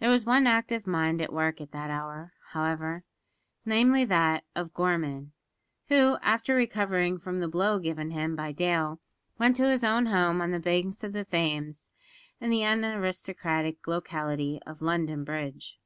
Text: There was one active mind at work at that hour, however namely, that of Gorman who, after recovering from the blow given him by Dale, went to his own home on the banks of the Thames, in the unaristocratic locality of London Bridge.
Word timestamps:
There 0.00 0.10
was 0.10 0.24
one 0.24 0.44
active 0.48 0.88
mind 0.88 1.20
at 1.22 1.32
work 1.32 1.60
at 1.60 1.70
that 1.70 1.88
hour, 1.88 2.32
however 2.50 3.04
namely, 3.64 4.04
that 4.06 4.42
of 4.56 4.74
Gorman 4.74 5.34
who, 5.86 6.18
after 6.20 6.56
recovering 6.56 7.16
from 7.20 7.38
the 7.38 7.46
blow 7.46 7.78
given 7.78 8.10
him 8.10 8.34
by 8.34 8.50
Dale, 8.50 8.98
went 9.38 9.54
to 9.54 9.68
his 9.70 9.84
own 9.84 10.06
home 10.06 10.40
on 10.40 10.50
the 10.50 10.58
banks 10.58 11.04
of 11.04 11.12
the 11.12 11.24
Thames, 11.24 11.92
in 12.40 12.50
the 12.50 12.64
unaristocratic 12.64 13.86
locality 13.86 14.58
of 14.66 14.82
London 14.82 15.22
Bridge. 15.22 15.78